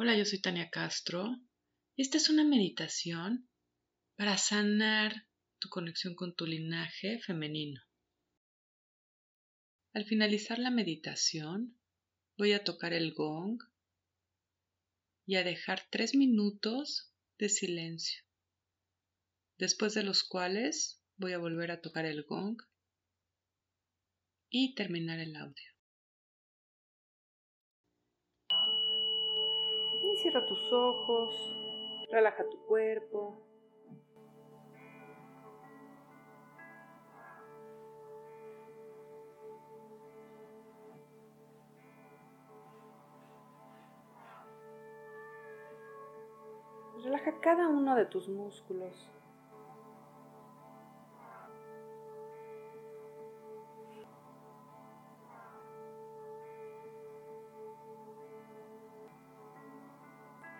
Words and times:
Hola, 0.00 0.16
yo 0.16 0.24
soy 0.24 0.40
Tania 0.40 0.70
Castro. 0.70 1.40
Esta 1.96 2.18
es 2.18 2.30
una 2.30 2.44
meditación 2.44 3.50
para 4.14 4.38
sanar 4.38 5.26
tu 5.58 5.68
conexión 5.70 6.14
con 6.14 6.36
tu 6.36 6.46
linaje 6.46 7.18
femenino. 7.18 7.82
Al 9.92 10.04
finalizar 10.04 10.60
la 10.60 10.70
meditación, 10.70 11.76
voy 12.36 12.52
a 12.52 12.62
tocar 12.62 12.92
el 12.92 13.12
gong 13.12 13.58
y 15.26 15.34
a 15.34 15.42
dejar 15.42 15.88
tres 15.90 16.14
minutos 16.14 17.12
de 17.36 17.48
silencio, 17.48 18.22
después 19.58 19.94
de 19.94 20.04
los 20.04 20.22
cuales 20.22 21.02
voy 21.16 21.32
a 21.32 21.38
volver 21.38 21.72
a 21.72 21.80
tocar 21.80 22.06
el 22.06 22.22
gong 22.22 22.62
y 24.48 24.76
terminar 24.76 25.18
el 25.18 25.34
audio. 25.34 25.77
Cierra 30.18 30.44
tus 30.44 30.72
ojos, 30.72 31.52
relaja 32.10 32.44
tu 32.48 32.58
cuerpo. 32.66 33.40
Relaja 47.04 47.32
cada 47.40 47.68
uno 47.68 47.94
de 47.94 48.04
tus 48.06 48.28
músculos. 48.28 49.17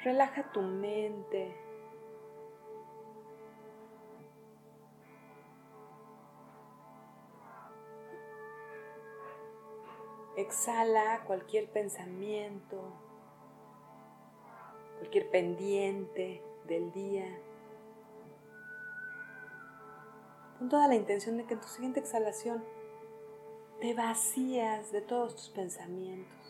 Relaja 0.08 0.42
tu 0.54 0.62
mente. 0.62 1.54
Exhala 10.34 11.24
cualquier 11.27 11.68
pensamiento, 11.70 12.80
cualquier 14.96 15.28
pendiente 15.28 16.42
del 16.64 16.90
día. 16.92 17.27
Con 20.58 20.70
toda 20.70 20.88
la 20.88 20.94
intención 20.94 21.36
de 21.36 21.44
que 21.44 21.52
en 21.52 21.61
tu 21.61 21.68
siguiente 21.68 22.00
exhalación 22.00 22.64
te 23.78 23.92
vacías 23.92 24.90
de 24.90 25.02
todos 25.02 25.36
tus 25.36 25.50
pensamientos. 25.50 26.47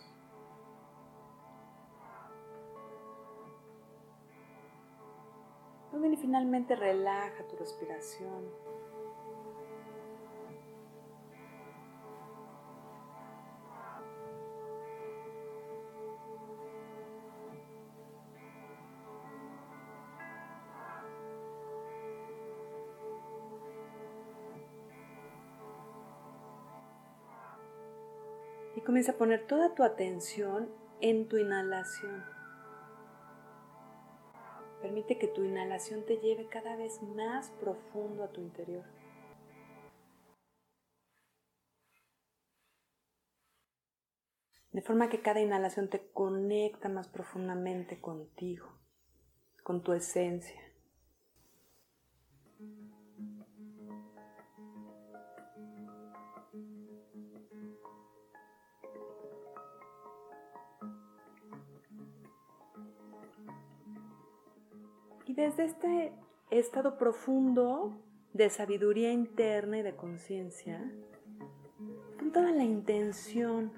Finalmente 6.20 6.76
relaja 6.76 7.46
tu 7.46 7.56
respiración. 7.56 8.68
Y 28.76 28.80
comienza 28.82 29.12
a 29.12 29.16
poner 29.16 29.46
toda 29.46 29.74
tu 29.74 29.82
atención 29.82 30.68
en 31.00 31.28
tu 31.28 31.36
inhalación. 31.36 32.37
Permite 34.80 35.18
que 35.18 35.26
tu 35.26 35.42
inhalación 35.44 36.04
te 36.04 36.18
lleve 36.18 36.46
cada 36.48 36.76
vez 36.76 37.02
más 37.02 37.50
profundo 37.60 38.22
a 38.22 38.28
tu 38.28 38.40
interior. 38.40 38.84
De 44.72 44.82
forma 44.82 45.08
que 45.08 45.20
cada 45.20 45.40
inhalación 45.40 45.88
te 45.88 46.10
conecta 46.12 46.88
más 46.88 47.08
profundamente 47.08 48.00
contigo, 48.00 48.68
con 49.64 49.82
tu 49.82 49.92
esencia. 49.92 50.62
Desde 65.34 65.64
este 65.64 66.12
estado 66.50 66.98
profundo 66.98 67.92
de 68.32 68.50
sabiduría 68.50 69.12
interna 69.12 69.78
y 69.78 69.82
de 69.82 69.94
conciencia, 69.96 70.80
con 72.18 72.32
toda 72.32 72.52
la 72.52 72.64
intención 72.64 73.72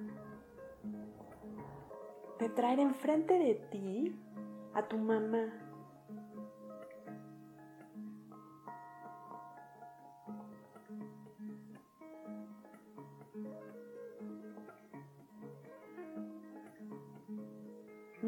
de 2.39 2.49
traer 2.49 2.81
enfrente 2.81 3.35
de 3.35 3.55
ti 3.71 4.17
a 4.75 4.89
tu 4.89 4.97
mamá. 4.97 5.70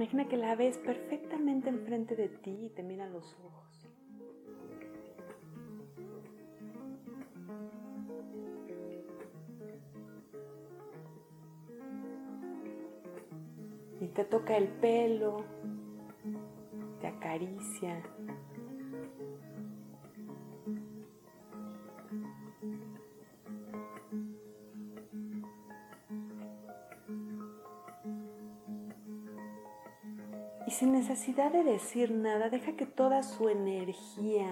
Imagina 0.02 0.26
que 0.26 0.36
la 0.36 0.56
ves 0.56 0.78
perfectamente 0.78 1.68
enfrente 1.68 2.16
de 2.16 2.28
ti 2.28 2.50
y 2.64 2.70
te 2.70 2.82
mira 2.82 3.08
los 3.08 3.36
ojos. 3.44 3.88
Y 14.00 14.08
te 14.08 14.24
toca 14.24 14.56
el 14.56 14.66
pelo, 14.66 15.44
te 17.00 17.06
acaricia, 17.06 18.02
necesidad 31.12 31.52
de 31.52 31.62
decir 31.62 32.10
nada, 32.10 32.48
deja 32.48 32.74
que 32.74 32.86
toda 32.86 33.22
su 33.22 33.50
energía 33.50 34.48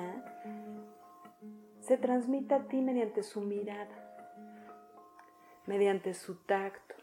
se 1.80 1.96
transmita 1.96 2.56
a 2.56 2.68
ti 2.68 2.82
mediante 2.82 3.22
su 3.22 3.40
mirada, 3.40 3.96
mediante 5.66 6.12
su 6.12 6.34
tacto. 6.44 6.94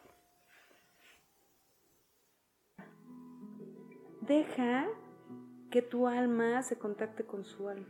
Deja 4.21 4.85
que 5.71 5.81
tu 5.81 6.05
alma 6.07 6.61
se 6.61 6.77
contacte 6.77 7.25
con 7.25 7.43
su 7.43 7.67
alma. 7.67 7.87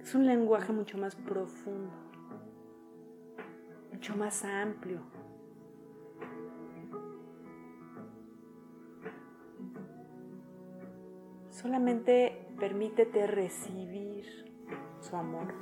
Es 0.00 0.14
un 0.14 0.24
lenguaje 0.24 0.72
mucho 0.72 0.96
más 0.96 1.14
profundo, 1.16 1.92
mucho 3.92 4.16
más 4.16 4.42
amplio. 4.42 5.11
Solamente 11.52 12.48
permítete 12.58 13.26
recibir 13.26 14.24
su 15.00 15.14
amor. 15.14 15.52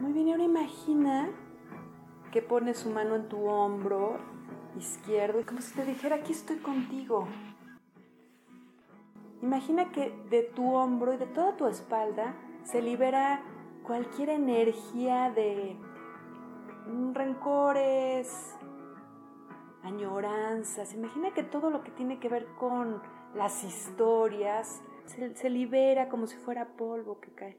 Muy 0.00 0.12
bien, 0.14 0.30
ahora 0.30 0.44
imagina 0.44 1.28
que 2.32 2.40
pones 2.40 2.78
su 2.78 2.88
mano 2.88 3.16
en 3.16 3.28
tu 3.28 3.44
hombro 3.44 4.16
izquierdo 4.78 5.44
como 5.44 5.60
si 5.60 5.74
te 5.74 5.84
dijera, 5.84 6.16
aquí 6.16 6.32
estoy 6.32 6.56
contigo. 6.56 7.28
Imagina 9.46 9.92
que 9.92 10.10
de 10.28 10.42
tu 10.42 10.74
hombro 10.74 11.14
y 11.14 11.18
de 11.18 11.26
toda 11.26 11.56
tu 11.56 11.68
espalda 11.68 12.34
se 12.64 12.82
libera 12.82 13.44
cualquier 13.84 14.30
energía 14.30 15.30
de 15.30 15.76
rencores, 17.12 18.56
añoranzas. 19.84 20.92
Imagina 20.94 21.32
que 21.32 21.44
todo 21.44 21.70
lo 21.70 21.84
que 21.84 21.92
tiene 21.92 22.18
que 22.18 22.28
ver 22.28 22.46
con 22.58 23.00
las 23.36 23.62
historias 23.62 24.82
se, 25.04 25.48
libera 25.48 26.08
como 26.08 26.26
si 26.26 26.36
fuera 26.38 26.66
polvo 26.76 27.20
que 27.20 27.30
cae. 27.30 27.56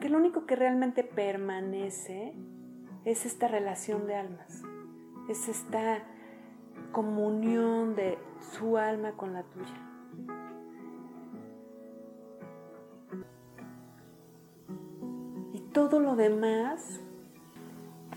Que 0.00 0.10
lo 0.10 0.18
único 0.18 0.44
que 0.44 0.54
realmente 0.54 1.02
permanece 1.02 2.34
es 3.06 3.24
esta 3.24 3.48
relación 3.48 4.06
de 4.06 4.16
almas, 4.16 4.62
es 5.30 5.48
esta 5.48 6.02
comunión 6.90 7.94
de 7.94 8.18
su 8.56 8.76
alma 8.76 9.12
con 9.12 9.32
la 9.32 9.44
tuya. 9.44 9.86
Y 15.52 15.60
todo 15.72 16.00
lo 16.00 16.16
demás 16.16 17.00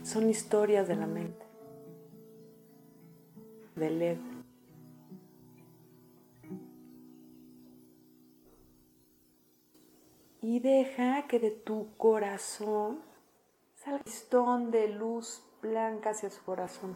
son 0.01 0.27
historias 0.29 0.87
de 0.87 0.95
la 0.95 1.05
mente, 1.05 1.45
del 3.75 4.01
ego. 4.01 4.23
Y 10.41 10.59
deja 10.59 11.27
que 11.27 11.39
de 11.39 11.51
tu 11.51 11.95
corazón 11.95 12.99
salga 13.75 13.99
un 13.99 14.03
listón 14.03 14.71
de 14.71 14.89
luz 14.89 15.43
blanca 15.63 16.11
hacia 16.11 16.29
su 16.29 16.43
corazón. 16.43 16.95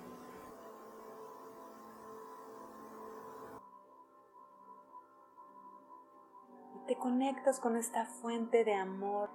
Y 6.75 6.85
te 6.85 6.95
conectas 6.97 7.59
con 7.59 7.75
esta 7.75 8.05
fuente 8.05 8.63
de 8.63 8.75
amor. 8.75 9.29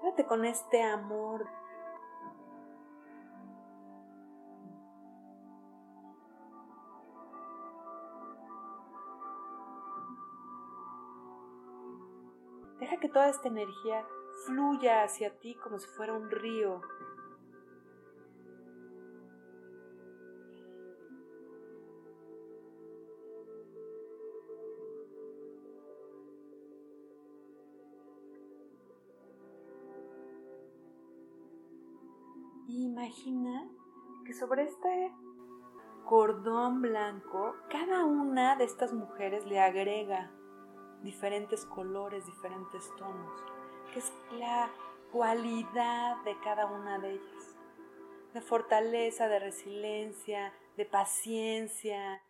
Quédate 0.00 0.26
con 0.26 0.44
este 0.44 0.82
amor 0.82 1.48
Deja 12.78 12.96
que 12.98 13.08
toda 13.08 13.28
esta 13.28 13.48
energía 13.48 14.06
fluya 14.46 15.02
hacia 15.02 15.36
ti 15.40 15.56
como 15.56 15.78
si 15.78 15.88
fuera 15.88 16.12
un 16.12 16.30
río. 16.30 16.80
Imagina 32.98 33.70
que 34.26 34.34
sobre 34.34 34.64
este 34.64 35.12
cordón 36.04 36.82
blanco, 36.82 37.54
cada 37.70 38.04
una 38.04 38.56
de 38.56 38.64
estas 38.64 38.92
mujeres 38.92 39.46
le 39.46 39.60
agrega 39.60 40.32
diferentes 41.04 41.64
colores, 41.64 42.26
diferentes 42.26 42.92
tonos, 42.96 43.40
que 43.92 44.00
es 44.00 44.12
la 44.32 44.68
cualidad 45.12 46.16
de 46.24 46.36
cada 46.40 46.66
una 46.66 46.98
de 46.98 47.12
ellas, 47.12 47.56
de 48.34 48.40
fortaleza, 48.40 49.28
de 49.28 49.38
resiliencia, 49.38 50.52
de 50.76 50.84
paciencia, 50.84 52.20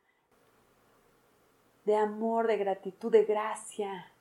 de 1.86 1.96
amor, 1.96 2.46
de 2.46 2.58
gratitud, 2.58 3.10
de 3.10 3.24
gracia. 3.24 4.12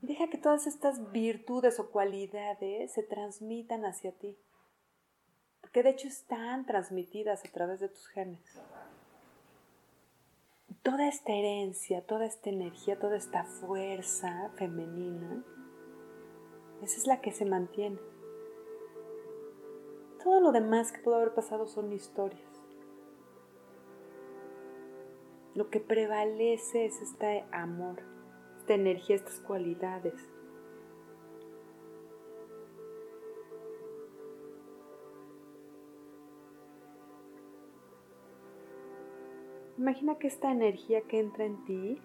Y 0.00 0.06
deja 0.06 0.30
que 0.30 0.38
todas 0.38 0.66
estas 0.66 1.12
virtudes 1.12 1.78
o 1.78 1.90
cualidades 1.90 2.94
se 2.94 3.02
transmitan 3.02 3.84
hacia 3.84 4.12
ti, 4.12 4.38
porque 5.70 5.84
de 5.84 5.90
hecho 5.90 6.08
están 6.08 6.66
transmitidas 6.66 7.44
a 7.44 7.52
través 7.52 7.78
de 7.78 7.88
tus 7.88 8.08
genes 8.08 8.60
toda 10.82 11.08
esta 11.08 11.32
herencia, 11.32 12.04
toda 12.06 12.26
esta 12.26 12.50
energía, 12.50 12.98
toda 12.98 13.16
esta 13.16 13.44
fuerza 13.44 14.50
femenina, 14.56 15.44
esa 16.82 16.96
es 16.96 17.06
la 17.06 17.20
que 17.20 17.32
se 17.32 17.44
mantiene. 17.44 17.98
Todo 20.24 20.40
lo 20.40 20.52
demás 20.52 20.92
que 20.92 21.00
pudo 21.00 21.16
haber 21.16 21.34
pasado 21.34 21.66
son 21.66 21.92
historias. 21.92 22.42
Lo 25.54 25.70
que 25.70 25.80
prevalece 25.80 26.86
es 26.86 27.00
este 27.02 27.44
amor, 27.52 28.02
esta 28.58 28.74
energía, 28.74 29.16
estas 29.16 29.40
cualidades. 29.40 30.14
Imagina 39.80 40.18
que 40.18 40.26
esta 40.26 40.52
energía 40.52 41.00
que 41.08 41.18
entra 41.18 41.46
en 41.46 41.64
ti 41.64 41.98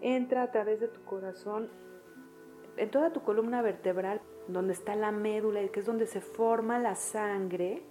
entra 0.00 0.42
a 0.44 0.50
través 0.50 0.80
de 0.80 0.88
tu 0.88 1.04
corazón, 1.04 1.68
en 2.78 2.90
toda 2.90 3.12
tu 3.12 3.20
columna 3.20 3.60
vertebral, 3.60 4.22
donde 4.46 4.72
está 4.72 4.96
la 4.96 5.12
médula 5.12 5.62
y 5.62 5.68
que 5.68 5.80
es 5.80 5.84
donde 5.84 6.06
se 6.06 6.22
forma 6.22 6.78
la 6.78 6.94
sangre, 6.94 7.82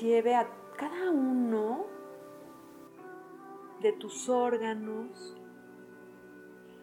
lleve 0.00 0.36
a 0.36 0.48
cada 0.76 1.10
uno 1.10 1.86
de 3.80 3.92
tus 3.94 4.28
órganos, 4.28 5.36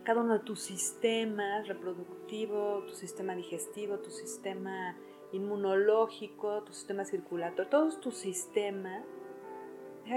cada 0.04 0.20
uno 0.20 0.34
de 0.34 0.44
tus 0.44 0.60
sistemas 0.60 1.70
reproductivo, 1.70 2.84
tu 2.86 2.94
sistema 2.94 3.36
digestivo, 3.36 4.00
tu 4.00 4.10
sistema 4.10 4.98
inmunológico, 5.32 6.62
tu 6.64 6.74
sistema 6.74 7.06
circulatorio, 7.06 7.70
todos 7.70 8.02
tus 8.02 8.18
sistemas 8.18 9.06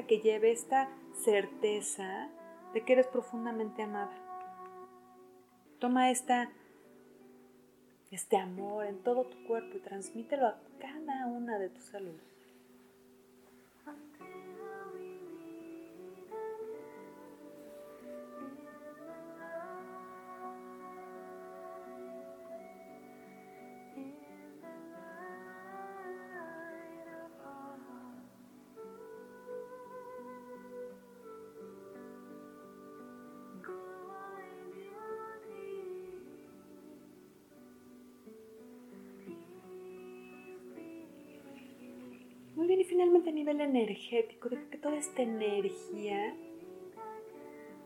Que 0.00 0.20
lleve 0.20 0.50
esta 0.50 0.88
certeza 1.12 2.30
de 2.72 2.82
que 2.82 2.94
eres 2.94 3.06
profundamente 3.06 3.82
amada. 3.82 4.10
Toma 5.78 6.10
esta, 6.10 6.50
este 8.10 8.38
amor 8.38 8.86
en 8.86 9.02
todo 9.02 9.24
tu 9.26 9.46
cuerpo 9.46 9.76
y 9.76 9.80
transmítelo 9.80 10.46
a 10.46 10.58
cada 10.80 11.26
una 11.26 11.58
de 11.58 11.68
tus 11.68 11.84
células. 11.84 12.31
Nivel 43.31 43.60
energético, 43.60 44.48
de 44.48 44.69
que 44.69 44.79
toda 44.79 44.96
esta 44.96 45.22
energía 45.22 46.34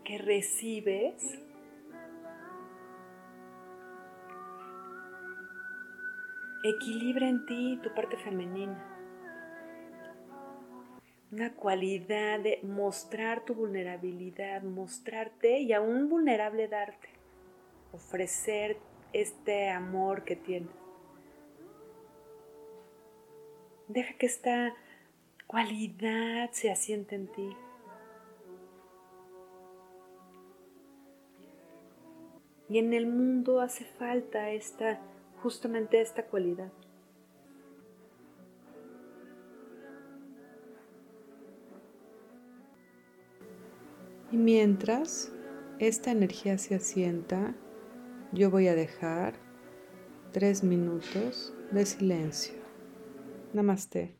que 0.03 0.17
recibes 0.17 1.37
equilibra 6.63 7.27
en 7.27 7.45
ti 7.45 7.79
tu 7.83 7.93
parte 7.93 8.17
femenina. 8.17 8.93
Una 11.31 11.53
cualidad 11.53 12.39
de 12.39 12.59
mostrar 12.63 13.43
tu 13.43 13.53
vulnerabilidad, 13.53 14.63
mostrarte 14.63 15.59
y 15.59 15.73
aún 15.73 16.07
vulnerable 16.07 16.67
darte, 16.69 17.09
ofrecer 17.91 18.77
este 19.11 19.69
amor 19.69 20.23
que 20.23 20.37
tienes. 20.37 20.71
Deja 23.89 24.13
que 24.13 24.25
esta 24.25 24.73
cualidad 25.47 26.51
se 26.51 26.69
asiente 26.69 27.15
en 27.15 27.27
ti. 27.31 27.55
Y 32.69 32.79
en 32.79 32.93
el 32.93 33.07
mundo 33.07 33.61
hace 33.61 33.85
falta 33.85 34.51
esta, 34.51 34.99
justamente 35.41 36.01
esta 36.01 36.25
cualidad. 36.25 36.71
Y 44.29 44.35
mientras 44.35 45.31
esta 45.79 46.11
energía 46.11 46.57
se 46.57 46.75
asienta, 46.75 47.55
yo 48.33 48.51
voy 48.51 48.67
a 48.67 48.75
dejar 48.75 49.35
tres 50.33 50.61
minutos 50.61 51.53
de 51.71 51.85
silencio. 51.85 52.55
Namaste. 53.53 54.16